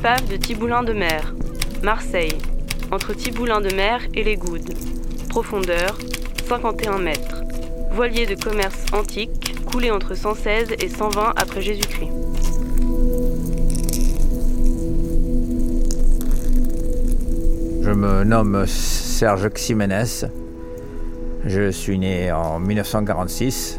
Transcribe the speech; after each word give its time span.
Épave 0.00 0.28
de 0.30 0.36
Tiboulin 0.38 0.82
de 0.82 0.94
mer, 0.94 1.34
Marseille, 1.82 2.38
entre 2.90 3.12
Tiboulin 3.12 3.60
de 3.60 3.70
mer 3.74 4.00
et 4.14 4.24
les 4.24 4.36
Goudes. 4.36 4.72
Profondeur 5.28 5.98
51 6.48 6.96
mètres. 6.96 7.42
Voilier 7.92 8.24
de 8.24 8.34
commerce 8.34 8.86
antique, 8.94 9.62
coulé 9.66 9.90
entre 9.90 10.14
116 10.14 10.68
et 10.80 10.88
120 10.88 11.34
après 11.36 11.60
Jésus-Christ. 11.60 12.12
Je 17.82 17.90
me 17.90 18.24
nomme 18.24 18.64
Serge 18.66 19.50
Ximénez. 19.50 20.24
Je 21.44 21.70
suis 21.70 21.98
né 21.98 22.32
en 22.32 22.58
1946. 22.58 23.78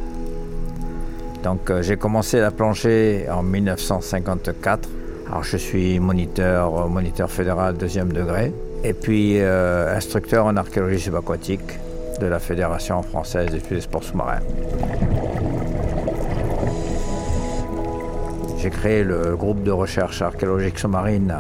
Donc 1.44 1.72
euh, 1.72 1.82
j'ai 1.82 1.98
commencé 1.98 2.40
la 2.40 2.52
plongée 2.52 3.26
en 3.28 3.42
1954. 3.42 4.88
Alors 5.32 5.44
je 5.46 5.56
suis 5.56 5.98
moniteur, 5.98 6.90
moniteur 6.90 7.32
fédéral 7.32 7.78
deuxième 7.78 8.12
degré 8.12 8.52
et 8.84 8.94
puis 8.94 9.40
euh, 9.40 9.96
instructeur 9.96 10.46
en 10.46 10.58
archéologie 10.58 11.00
subaquatique 11.00 11.80
de 12.20 12.26
la 12.26 12.38
Fédération 12.38 13.02
française 13.02 13.50
d'études 13.50 13.78
des 13.78 13.82
sports 13.82 14.04
sous-marins. 14.04 14.42
J'ai 18.58 18.70
créé 18.72 19.06
le 19.06 19.38
groupe 19.38 19.64
de 19.64 19.72
recherche 19.72 20.22
archéologique 20.22 20.78
sous-marine 20.78 21.34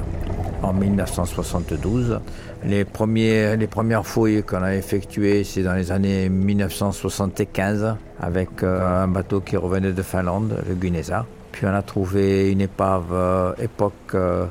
en 0.64 0.72
1972. 0.72 2.22
Les, 2.64 2.86
premiers, 2.86 3.58
les 3.58 3.68
premières 3.68 4.06
fouilles 4.06 4.44
qu'on 4.44 4.64
a 4.64 4.74
effectuées, 4.74 5.44
c'est 5.44 5.64
dans 5.64 5.74
les 5.74 5.92
années 5.92 6.30
1975 6.30 7.96
avec 8.22 8.64
euh, 8.64 9.04
un 9.04 9.10
bateau 9.10 9.42
qui 9.42 9.58
revenait 9.58 9.92
de 9.92 10.02
Finlande, 10.02 10.64
le 10.66 10.76
Gunesa. 10.76 11.26
Puis 11.52 11.66
on 11.66 11.74
a 11.74 11.82
trouvé 11.82 12.52
une 12.52 12.62
épave 12.62 13.12
euh, 13.12 13.54
époque 13.58 13.94
euh, 14.14 14.46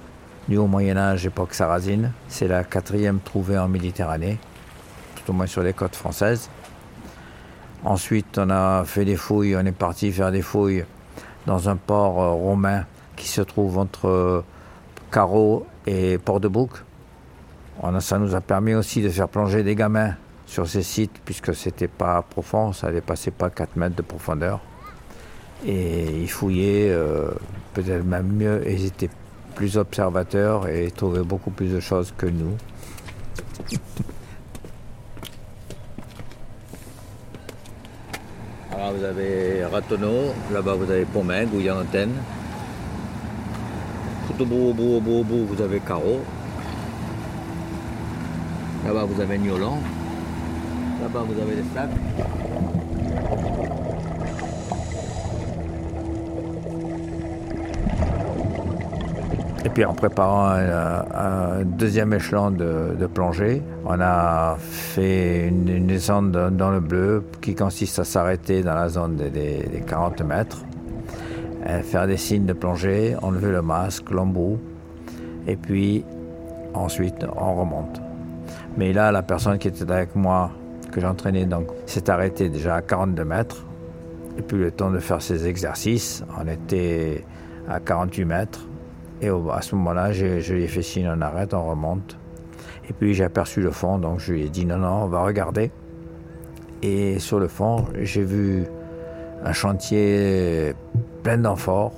du 0.48 0.56
Haut 0.56 0.66
Moyen 0.66 0.96
Âge, 0.96 1.26
époque 1.26 1.54
sarrasine. 1.54 2.12
C'est 2.28 2.48
la 2.48 2.64
quatrième 2.64 3.20
trouvée 3.20 3.58
en 3.58 3.68
Méditerranée, 3.68 4.38
tout 5.16 5.30
au 5.30 5.34
moins 5.34 5.46
sur 5.46 5.62
les 5.62 5.72
côtes 5.72 5.96
françaises. 5.96 6.50
Ensuite, 7.84 8.38
on 8.38 8.50
a 8.50 8.84
fait 8.84 9.04
des 9.04 9.16
fouilles, 9.16 9.56
on 9.56 9.64
est 9.64 9.72
parti 9.72 10.12
faire 10.12 10.30
des 10.30 10.42
fouilles 10.42 10.84
dans 11.46 11.68
un 11.68 11.76
port 11.76 12.14
romain 12.34 12.84
qui 13.16 13.26
se 13.26 13.40
trouve 13.40 13.78
entre 13.78 14.44
Carreau 15.10 15.66
et 15.86 16.18
Port-de-Bouc. 16.18 16.70
Ça 18.00 18.18
nous 18.18 18.34
a 18.34 18.42
permis 18.42 18.74
aussi 18.74 19.00
de 19.00 19.08
faire 19.08 19.28
plonger 19.28 19.62
des 19.62 19.74
gamins 19.74 20.14
sur 20.46 20.68
ces 20.68 20.82
sites, 20.82 21.20
puisque 21.24 21.54
c'était 21.54 21.88
pas 21.88 22.22
profond, 22.22 22.72
ça 22.72 22.90
dépassait 22.90 23.30
pas 23.30 23.50
4 23.50 23.76
mètres 23.76 23.96
de 23.96 24.02
profondeur. 24.02 24.60
Et 25.66 26.22
ils 26.22 26.30
fouillaient 26.30 26.90
euh, 26.90 27.30
peut-être 27.74 28.04
même 28.04 28.28
mieux, 28.28 28.62
ils 28.66 28.86
étaient 28.86 29.10
plus 29.54 29.76
observateurs 29.76 30.68
et 30.68 30.90
trouvaient 30.90 31.22
beaucoup 31.22 31.50
plus 31.50 31.72
de 31.72 31.80
choses 31.80 32.14
que 32.16 32.26
nous. 32.26 32.56
Alors 38.72 38.92
vous 38.94 39.04
avez 39.04 39.64
Ratonneau, 39.64 40.32
là-bas 40.52 40.74
vous 40.74 40.90
avez 40.90 41.04
Pommègue, 41.04 41.50
Gouillan-Antenne. 41.50 42.12
Tout 44.28 44.42
au 44.42 44.46
bout, 44.46 44.70
au 44.70 44.72
bout, 44.72 44.96
au 44.96 45.00
bout, 45.00 45.20
au 45.20 45.24
bout, 45.24 45.44
vous 45.44 45.62
avez 45.62 45.80
Carreau. 45.80 46.20
Là-bas, 48.86 49.04
vous 49.04 49.20
avez 49.20 49.36
Niolan. 49.36 49.78
Là-bas, 51.02 51.24
vous 51.28 51.40
avez 51.40 51.56
les 51.56 51.64
sacs. 51.74 51.90
Et 59.70 59.72
puis 59.72 59.84
en 59.84 59.94
préparant 59.94 60.48
un, 60.48 61.62
deuxième 61.62 62.12
échelon 62.12 62.50
de, 62.50 63.06
plongée, 63.06 63.62
on 63.84 64.00
a 64.00 64.56
fait 64.58 65.46
une, 65.46 65.86
descente 65.86 66.32
dans 66.32 66.70
le 66.70 66.80
bleu 66.80 67.22
qui 67.40 67.54
consiste 67.54 68.00
à 68.00 68.04
s'arrêter 68.04 68.64
dans 68.64 68.74
la 68.74 68.88
zone 68.88 69.14
des, 69.14 69.28
des 69.28 69.84
40 69.86 70.22
mètres, 70.22 70.64
faire 71.84 72.08
des 72.08 72.16
signes 72.16 72.46
de 72.46 72.52
plongée, 72.52 73.14
enlever 73.22 73.52
le 73.52 73.62
masque, 73.62 74.10
l'embout, 74.10 74.58
et 75.46 75.54
puis 75.54 76.04
ensuite 76.74 77.24
on 77.36 77.54
remonte. 77.54 78.02
Mais 78.76 78.92
là, 78.92 79.12
la 79.12 79.22
personne 79.22 79.56
qui 79.58 79.68
était 79.68 79.88
avec 79.88 80.16
moi, 80.16 80.50
que 80.90 81.00
j'entraînais, 81.00 81.46
s'est 81.86 82.10
arrêtée 82.10 82.48
déjà 82.48 82.74
à 82.74 82.82
42 82.82 83.24
mètres. 83.24 83.64
Et 84.36 84.42
puis 84.42 84.58
le 84.58 84.72
temps 84.72 84.90
de 84.90 84.98
faire 84.98 85.22
ses 85.22 85.46
exercices, 85.46 86.24
on 86.36 86.48
était 86.48 87.24
à 87.68 87.78
48 87.78 88.24
mètres. 88.24 88.66
Et 89.22 89.28
à 89.28 89.62
ce 89.62 89.74
moment-là, 89.74 90.12
je, 90.12 90.52
lui 90.52 90.64
ai 90.64 90.66
fait 90.66 90.82
signe, 90.82 91.10
on 91.14 91.20
arrête, 91.20 91.52
on 91.52 91.64
remonte. 91.64 92.16
Et 92.88 92.92
puis 92.92 93.14
j'ai 93.14 93.24
aperçu 93.24 93.60
le 93.60 93.70
fond, 93.70 93.98
donc 93.98 94.20
je 94.20 94.32
lui 94.32 94.42
ai 94.44 94.48
dit 94.48 94.64
non, 94.64 94.78
non, 94.78 95.04
on 95.04 95.06
va 95.06 95.22
regarder. 95.22 95.70
Et 96.82 97.18
sur 97.18 97.38
le 97.38 97.48
fond, 97.48 97.84
j'ai 98.00 98.22
vu 98.22 98.64
un 99.44 99.52
chantier 99.52 100.74
plein 101.22 101.38
d'amphores, 101.38 101.92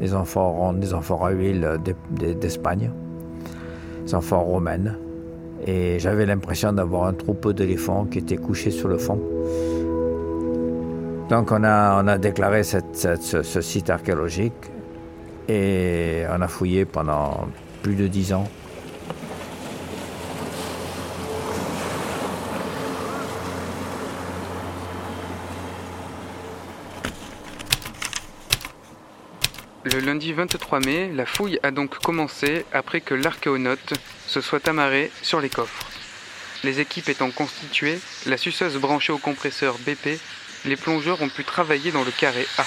des 0.00 0.14
amphores 0.14 0.74
des 0.74 0.92
à 0.92 1.30
huile 1.30 1.78
d'Espagne, 2.40 2.90
des 4.04 4.14
amphores 4.14 4.44
romaines. 4.44 4.98
Et 5.66 5.98
j'avais 5.98 6.26
l'impression 6.26 6.72
d'avoir 6.72 7.04
un 7.04 7.14
troupeau 7.14 7.52
d'éléphants 7.52 8.04
qui 8.04 8.18
était 8.18 8.36
couché 8.36 8.70
sur 8.70 8.88
le 8.88 8.98
fond. 8.98 9.20
Donc 11.28 11.50
on 11.50 11.64
a, 11.64 12.02
on 12.02 12.06
a 12.06 12.18
déclaré 12.18 12.62
ce, 12.62 13.60
site 13.60 13.90
archéologique 13.90 14.70
et 15.48 16.24
on 16.30 16.40
a 16.40 16.48
fouillé 16.48 16.84
pendant 16.84 17.48
plus 17.82 17.94
de 17.94 18.06
dix 18.06 18.32
ans. 18.32 18.48
Le 29.84 30.00
lundi 30.00 30.32
23 30.32 30.80
mai, 30.80 31.12
la 31.14 31.26
fouille 31.26 31.60
a 31.62 31.70
donc 31.70 31.98
commencé 31.98 32.66
après 32.72 33.00
que 33.00 33.14
l'archéonaute 33.14 33.94
se 34.26 34.40
soit 34.40 34.66
amarré 34.66 35.12
sur 35.22 35.40
les 35.40 35.48
coffres. 35.48 35.86
Les 36.64 36.80
équipes 36.80 37.08
étant 37.08 37.30
constituées, 37.30 38.00
la 38.26 38.36
suceuse 38.36 38.76
branchée 38.78 39.12
au 39.12 39.18
compresseur 39.18 39.76
BP, 39.86 40.18
les 40.64 40.76
plongeurs 40.76 41.22
ont 41.22 41.28
pu 41.28 41.44
travailler 41.44 41.92
dans 41.92 42.02
le 42.02 42.10
carré 42.10 42.44
A. 42.58 42.64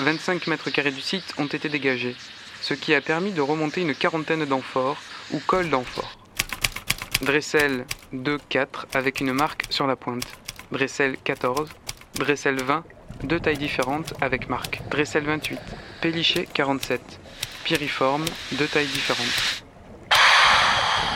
25 0.00 0.46
mètres 0.48 0.70
carrés 0.70 0.90
du 0.90 1.00
site 1.00 1.34
ont 1.38 1.46
été 1.46 1.68
dégagés, 1.68 2.16
ce 2.60 2.74
qui 2.74 2.94
a 2.94 3.00
permis 3.00 3.32
de 3.32 3.40
remonter 3.40 3.82
une 3.82 3.94
quarantaine 3.94 4.44
d'amphores 4.44 5.00
ou 5.32 5.40
cols 5.46 5.70
d'amphores. 5.70 6.18
Dressel 7.20 7.86
2-4 8.12 8.66
avec 8.94 9.20
une 9.20 9.32
marque 9.32 9.66
sur 9.70 9.86
la 9.86 9.96
pointe. 9.96 10.26
Dressel 10.72 11.16
14, 11.24 11.68
Dressel 12.16 12.62
20 12.62 12.84
deux 13.22 13.40
tailles 13.40 13.58
différentes 13.58 14.14
avec 14.20 14.48
marque. 14.48 14.82
Dressel 14.90 15.24
28, 15.24 15.58
Pélichet 16.00 16.48
47, 16.52 17.00
Piriforme, 17.64 18.24
deux 18.52 18.66
tailles 18.66 18.86
différentes. 18.86 19.64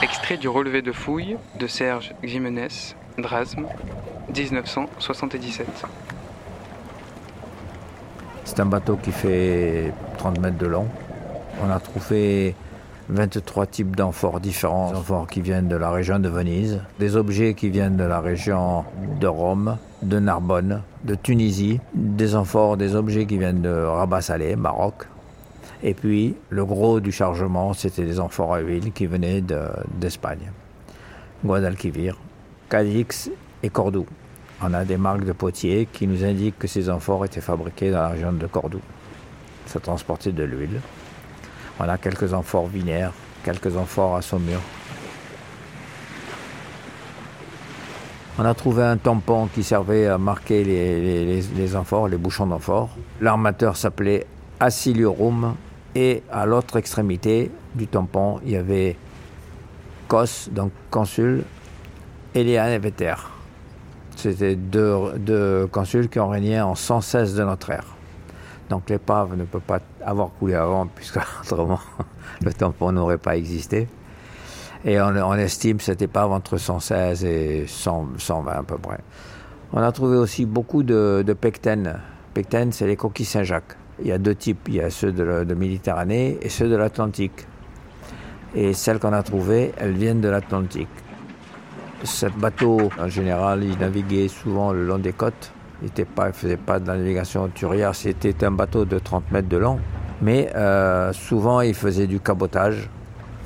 Extrait 0.03 0.37
du 0.37 0.49
relevé 0.49 0.81
de 0.81 0.93
fouilles 0.93 1.37
de 1.59 1.67
Serge 1.67 2.15
Ximenez, 2.25 2.95
Drasme, 3.19 3.67
1977. 4.35 5.67
C'est 8.49 8.61
un 8.61 8.67
bateau 8.67 8.97
qui 8.97 9.13
fait 9.13 9.93
30 10.17 10.41
mètres 10.41 10.57
de 10.57 10.67
long. 10.67 10.87
On 11.63 11.71
a 11.71 11.79
trouvé 11.79 12.55
23 13.11 13.67
types 13.67 13.95
d'amphores 13.95 14.41
différents, 14.41 14.91
des 14.91 14.97
amphores 14.97 15.27
qui 15.27 15.43
viennent 15.43 15.69
de 15.69 15.77
la 15.77 15.91
région 15.91 16.19
de 16.19 16.31
Venise, 16.31 16.81
des 16.99 17.15
objets 17.17 17.53
qui 17.53 17.69
viennent 17.69 17.99
de 17.99 18.05
la 18.05 18.21
région 18.21 18.87
de 19.21 19.27
Rome, 19.27 19.77
de 20.01 20.19
Narbonne, 20.19 20.81
de 21.05 21.15
Tunisie, 21.15 21.79
des 21.93 22.35
amphores, 22.35 22.79
des 22.79 22.97
objets 22.97 23.27
qui 23.27 23.37
viennent 23.37 23.61
de 23.61 23.69
Rabat 23.69 24.23
Salé, 24.23 24.57
Maroc. 24.57 25.05
Et 25.83 25.93
puis 25.93 26.35
le 26.49 26.65
gros 26.65 27.01
du 27.01 27.13
chargement, 27.13 27.75
c'était 27.75 28.07
des 28.07 28.19
amphores 28.19 28.55
à 28.55 28.61
huile 28.61 28.93
qui 28.93 29.05
venaient 29.05 29.43
d'Espagne, 30.01 30.51
Guadalquivir, 31.45 32.17
Cadix 32.71 33.31
et 33.63 33.69
Cordoue. 33.69 34.07
On 34.61 34.75
a 34.75 34.85
des 34.85 34.97
marques 34.97 35.25
de 35.25 35.33
potiers 35.33 35.87
qui 35.93 36.07
nous 36.07 36.25
indiquent 36.25 36.59
que 36.59 36.67
ces 36.67 36.91
amphores 36.91 37.25
étaient 37.25 37.41
fabriqués 37.41 37.91
dans 37.91 37.99
la 37.99 38.09
région 38.09 38.33
de 38.33 38.47
Cordoue. 38.47 38.81
ça 39.67 39.79
transportait 39.79 40.33
de 40.33 40.43
l'huile. 40.43 40.81
On 41.79 41.89
a 41.89 41.97
quelques 41.97 42.33
amphores 42.35 42.67
vinaires, 42.67 43.13
quelques 43.45 43.77
amphores 43.77 44.17
à 44.17 44.23
saumure. 44.23 44.61
On 48.41 48.45
a 48.45 48.55
trouvé 48.55 48.83
un 48.83 48.97
tampon 48.97 49.49
qui 49.53 49.63
servait 49.63 50.07
à 50.07 50.19
marquer 50.19 50.65
les, 50.65 51.43
les, 51.43 51.77
amphores, 51.77 52.09
les 52.09 52.17
bouchons 52.17 52.47
d'amphores. 52.47 52.91
L'armateur 53.21 53.77
s'appelait 53.77 54.27
Aciliorum 54.61 55.55
et 55.95 56.23
à 56.31 56.47
l'autre 56.47 56.77
extrémité 56.77 57.51
du 57.75 57.87
tampon, 57.87 58.41
il 58.45 58.53
y 58.53 58.57
avait 58.57 58.97
Cos, 60.09 60.49
donc 60.51 60.73
consul, 60.91 61.43
et 62.35 62.79
Véter. 62.79 63.15
C'était 64.19 64.57
deux, 64.57 65.69
consuls 65.71 66.09
qui 66.09 66.19
ont 66.19 66.29
régné 66.29 66.61
en 66.61 66.75
116 66.75 67.37
de 67.37 67.45
notre 67.45 67.71
ère. 67.71 67.85
Donc 68.69 68.91
l'épave 68.91 69.37
ne 69.37 69.45
peut 69.45 69.61
pas 69.61 69.79
avoir 70.05 70.31
coulé 70.31 70.55
avant, 70.55 70.87
puisque 70.95 71.21
autrement 71.45 71.79
le 72.43 72.53
tampon 72.53 72.91
n'aurait 72.91 73.19
pas 73.19 73.37
existé. 73.37 73.87
Et 74.85 75.01
on, 75.01 75.35
estime 75.35 75.79
cette 75.79 76.03
épave 76.03 76.33
entre 76.33 76.57
116 76.57 77.25
et 77.25 77.65
120 77.69 78.51
à 78.51 78.63
peu 78.65 78.77
près. 78.77 78.99
On 79.73 79.81
a 79.81 79.93
trouvé 79.93 80.17
aussi 80.17 80.47
beaucoup 80.47 80.83
de, 80.83 81.23
de 81.25 81.33
pectènes. 81.33 81.95
C'est 82.73 82.87
les 82.89 82.97
coquilles 82.97 83.25
Saint-Jacques. 83.25 83.77
Il 84.01 84.09
y 84.09 84.13
a 84.13 84.19
deux 84.19 84.35
types, 84.35 84.67
il 84.67 84.75
y 84.75 84.81
a 84.81 84.91
ceux 84.91 85.13
de, 85.13 85.45
de 85.45 85.55
Méditerranée 85.55 86.39
et 86.43 86.49
ceux 86.49 86.69
de 86.69 86.77
l'Atlantique. 86.77 87.47
Et 88.57 88.73
celles 88.73 88.99
qu'on 88.99 89.13
a 89.13 89.23
trouvées, 89.23 89.73
elles 89.79 89.95
viennent 89.95 90.21
de 90.21 90.29
l'Atlantique. 90.29 90.89
Ce 92.05 92.27
bateau, 92.27 92.91
en 92.99 93.09
général, 93.09 93.65
il 93.65 93.77
naviguait 93.79 94.29
souvent 94.29 94.73
le 94.73 94.87
long 94.87 94.99
des 94.99 95.13
côtes. 95.13 95.53
Il 95.83 95.91
ne 95.97 96.33
faisait 96.33 96.57
pas 96.57 96.81
de 96.81 96.87
la 96.89 96.97
navigation 96.97 97.49
turière, 97.49 97.95
c'était 97.95 98.45
un 98.45 98.51
bateau 98.51 98.85
de 98.85 98.99
30 98.99 99.31
mètres 99.31 99.49
de 99.49 99.57
long. 99.57 99.79
Mais 100.21 100.51
euh, 100.57 101.13
souvent, 101.13 101.61
il 101.61 101.75
faisait 101.75 102.07
du 102.07 102.19
cabotage 102.19 102.89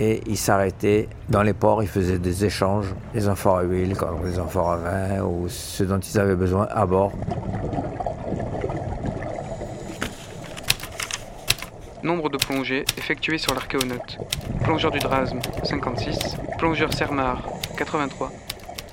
et 0.00 0.22
il 0.26 0.36
s'arrêtait 0.36 1.08
dans 1.28 1.42
les 1.42 1.52
ports, 1.52 1.82
il 1.82 1.88
faisait 1.88 2.18
des 2.18 2.44
échanges, 2.44 2.94
des 3.14 3.28
amphores 3.28 3.58
à 3.58 3.62
huile, 3.62 3.94
des 4.24 4.38
amphores 4.38 4.72
à 4.72 4.76
vin 4.76 5.22
ou 5.22 5.48
ce 5.48 5.84
dont 5.84 5.98
ils 5.98 6.18
avaient 6.18 6.36
besoin 6.36 6.66
à 6.70 6.86
bord. 6.86 7.12
Nombre 12.02 12.30
de 12.30 12.36
plongées 12.36 12.84
effectuées 12.98 13.38
sur 13.38 13.54
l'Archéonaute. 13.54 14.18
Plongeur 14.64 14.90
du 14.90 14.98
Drasme, 14.98 15.38
56. 15.62 16.36
Plongeur 16.58 16.92
Sermar, 16.92 17.44
83. 17.82 18.30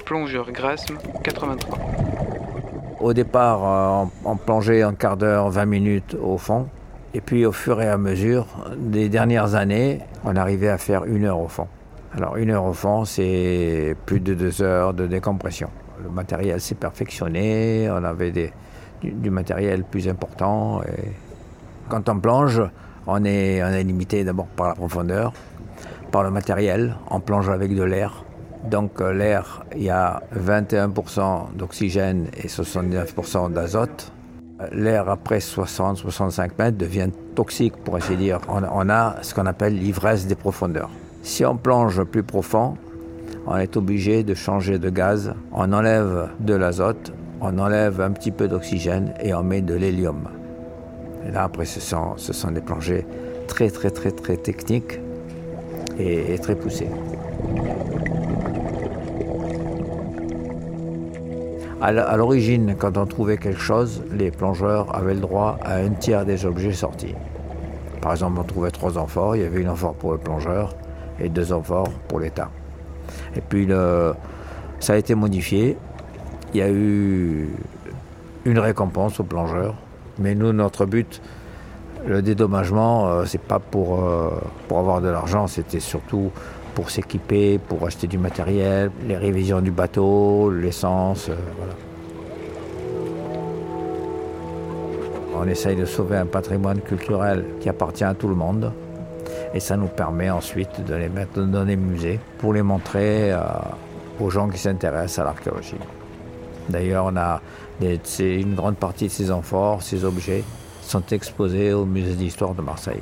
Plongeur 0.03 0.51
Grasme, 0.51 0.97
83. 1.23 1.77
Au 2.99 3.13
départ, 3.13 3.59
euh, 3.63 4.05
on 4.25 4.35
plongeait 4.35 4.81
un 4.81 4.95
quart 4.95 5.15
d'heure, 5.15 5.51
20 5.51 5.65
minutes 5.65 6.17
au 6.19 6.39
fond. 6.39 6.67
Et 7.13 7.21
puis 7.21 7.45
au 7.45 7.51
fur 7.51 7.79
et 7.83 7.87
à 7.87 7.99
mesure 7.99 8.47
des 8.75 9.07
dernières 9.07 9.53
années, 9.53 9.99
on 10.25 10.35
arrivait 10.35 10.69
à 10.69 10.79
faire 10.79 11.05
une 11.05 11.25
heure 11.25 11.39
au 11.39 11.47
fond. 11.47 11.67
Alors 12.17 12.37
une 12.37 12.49
heure 12.49 12.65
au 12.65 12.73
fond, 12.73 13.05
c'est 13.05 13.95
plus 14.07 14.21
de 14.21 14.33
deux 14.33 14.63
heures 14.63 14.95
de 14.95 15.05
décompression. 15.05 15.69
Le 16.03 16.09
matériel 16.09 16.59
s'est 16.59 16.73
perfectionné, 16.73 17.89
on 17.91 18.03
avait 18.03 18.31
du, 19.03 19.29
matériel 19.29 19.83
plus 19.83 20.07
important. 20.07 20.81
Et 20.81 21.11
quand 21.89 22.09
on 22.09 22.19
plonge, 22.19 22.63
on 23.05 23.23
est 23.23 23.83
limité 23.83 24.23
d'abord 24.23 24.47
par 24.47 24.69
la 24.69 24.73
profondeur, 24.73 25.31
par 26.11 26.23
le 26.23 26.31
matériel, 26.31 26.95
on 27.11 27.19
plonge 27.19 27.49
avec 27.49 27.75
de 27.75 27.83
l'air. 27.83 28.23
Donc 28.63 28.99
euh, 29.01 29.13
l'air, 29.13 29.63
il 29.75 29.83
y 29.83 29.89
a 29.89 30.21
21% 30.35 31.55
d'oxygène 31.55 32.27
et 32.37 32.47
79% 32.47 33.53
d'azote 33.53 34.11
l'air 34.71 35.09
après 35.09 35.39
60-65 35.39 36.51
mètres 36.57 36.77
devient 36.77 37.09
toxique, 37.35 37.75
pour 37.77 37.95
ainsi 37.95 38.15
dire. 38.15 38.39
On, 38.49 38.89
a 38.89 39.15
ce 39.21 39.33
qu'on 39.33 39.45
appelle 39.45 39.77
l'ivresse 39.77 40.27
des 40.27 40.35
profondeurs. 40.35 40.89
Si 41.23 41.45
on 41.45 41.57
plonge 41.57 42.03
plus 42.03 42.23
profond, 42.23 42.75
on 43.47 43.55
est 43.57 43.77
obligé 43.77 44.23
de 44.23 44.33
changer 44.33 44.79
de 44.79 44.89
gaz. 44.89 45.33
On 45.53 45.71
enlève 45.73 46.29
de 46.39 46.53
l'azote, 46.53 47.13
on 47.41 47.57
enlève 47.57 48.01
un 48.01 48.11
petit 48.11 48.31
peu 48.31 48.47
d'oxygène 48.47 49.13
et 49.21 49.33
on 49.33 49.43
met 49.43 49.61
de 49.61 49.75
l'hélium. 49.75 50.29
Là, 51.31 51.43
après, 51.43 51.65
ce 51.65 51.79
sont, 51.79 52.15
des 52.51 52.61
plongées 52.61 53.05
très, 53.47 53.69
très, 53.69 53.91
très, 53.91 54.11
très 54.11 54.37
techniques 54.37 54.99
et 55.97 56.37
très 56.39 56.55
poussées. 56.55 56.89
À 61.81 62.17
l'origine, 62.17 62.75
quand 62.77 62.97
on 62.97 63.05
trouvait 63.05 63.37
quelque 63.37 63.61
chose, 63.61 64.03
les 64.11 64.31
plongeurs 64.31 64.93
avaient 64.93 65.13
le 65.13 65.21
droit 65.21 65.57
à 65.63 65.75
un 65.75 65.91
tiers 65.91 66.25
des 66.25 66.45
objets 66.45 66.73
sortis. 66.73 67.15
Par 68.01 68.11
exemple, 68.11 68.39
on 68.39 68.43
trouvait 68.43 68.71
trois 68.71 68.97
amphores, 68.97 69.37
il 69.37 69.43
y 69.43 69.45
avait 69.45 69.61
une 69.61 69.69
amphore 69.69 69.93
pour 69.93 70.11
le 70.11 70.17
plongeur 70.17 70.75
et 71.21 71.29
deux 71.29 71.53
amphores 71.53 71.89
pour 72.09 72.19
l'État. 72.19 72.49
Et 73.35 73.41
puis 73.41 73.67
ça 74.79 74.93
a 74.93 74.97
été 74.97 75.15
modifié. 75.15 75.77
Il 76.53 76.59
y 76.59 76.63
a 76.63 76.69
eu 76.69 77.49
une 78.45 78.59
récompense 78.59 79.19
aux 79.19 79.23
plongeurs. 79.23 79.75
Mais 80.17 80.35
nous, 80.35 80.51
notre 80.51 80.85
but, 80.85 81.21
le 82.05 82.21
dédommagement, 82.21 83.07
euh, 83.07 83.25
c'est 83.25 83.41
pas 83.41 83.55
euh, 83.75 84.29
pour 84.67 84.79
avoir 84.79 85.01
de 85.01 85.09
l'argent, 85.09 85.47
c'était 85.47 85.79
surtout 85.79 86.31
pour 86.75 86.89
s'équiper, 86.89 87.57
pour 87.59 87.85
acheter 87.85 88.07
du 88.07 88.17
matériel, 88.17 88.91
les 89.07 89.17
révisions 89.17 89.61
du 89.61 89.71
bateau, 89.71 90.49
l'essence, 90.51 91.29
euh, 91.29 91.35
voilà. 91.57 91.73
On 95.41 95.47
essaye 95.47 95.77
de 95.77 95.85
sauver 95.85 96.17
un 96.17 96.25
patrimoine 96.25 96.81
culturel 96.81 97.45
qui 97.61 97.69
appartient 97.69 98.03
à 98.03 98.13
tout 98.13 98.27
le 98.27 98.35
monde. 98.35 98.73
Et 99.53 99.59
ça 99.59 99.77
nous 99.77 99.87
permet 99.87 100.29
ensuite 100.29 100.83
de 100.85 100.93
les 100.95 101.07
mettre 101.07 101.41
dans 101.41 101.65
des 101.65 101.77
musées 101.77 102.19
pour 102.39 102.53
les 102.53 102.61
montrer 102.61 103.31
euh, 103.31 103.39
aux 104.19 104.29
gens 104.29 104.49
qui 104.49 104.57
s'intéressent 104.57 105.19
à 105.19 105.23
l'archéologie. 105.23 105.75
D'ailleurs, 106.67 107.11
une 108.19 108.55
grande 108.55 108.75
partie 108.75 109.05
de 109.05 109.11
ces 109.11 109.31
amphores, 109.31 109.81
ces 109.81 110.03
objets, 110.03 110.43
sont 110.81 111.03
exposés 111.11 111.73
au 111.73 111.85
musée 111.85 112.15
d'histoire 112.15 112.53
de 112.53 112.61
Marseille. 112.61 113.01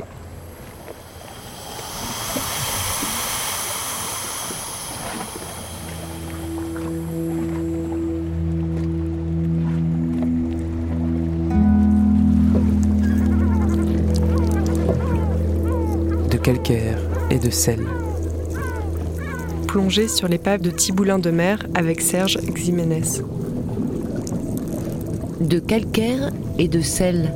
Calcaire 16.48 16.98
et 17.30 17.40
de 17.40 17.50
sel. 17.50 17.86
Plongée 19.68 20.08
sur 20.08 20.30
l'épave 20.30 20.62
de 20.62 20.70
Tiboulin 20.72 21.20
de 21.20 21.30
mer 21.30 21.68
avec 21.76 22.00
Serge 22.00 22.38
Ximénez. 22.38 23.20
De 25.42 25.60
calcaire 25.60 26.32
et 26.58 26.70
de 26.70 26.80
sel. 26.80 27.34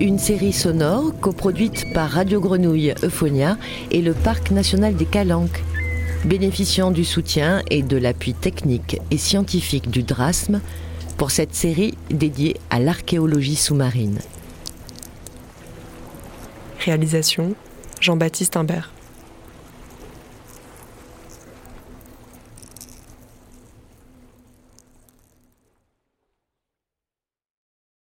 Une 0.00 0.18
série 0.18 0.54
sonore 0.54 1.12
coproduite 1.20 1.92
par 1.92 2.08
Radio 2.08 2.40
Grenouille 2.40 2.94
Euphonia 3.02 3.58
et 3.90 4.00
le 4.00 4.14
Parc 4.14 4.50
national 4.50 4.96
des 4.96 5.04
Calanques, 5.04 5.62
bénéficiant 6.24 6.90
du 6.90 7.04
soutien 7.04 7.60
et 7.70 7.82
de 7.82 7.98
l'appui 7.98 8.32
technique 8.32 8.98
et 9.10 9.18
scientifique 9.18 9.90
du 9.90 10.04
DRASM 10.04 10.62
pour 11.18 11.32
cette 11.32 11.54
série 11.54 11.98
dédiée 12.08 12.56
à 12.70 12.80
l'archéologie 12.80 13.56
sous-marine. 13.56 14.20
Réalisation 16.78 17.54
Jean-Baptiste 18.04 18.58
Imbert. 18.58 18.93